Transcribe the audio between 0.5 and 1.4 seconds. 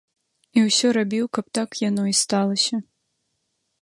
І ўсё рабіў,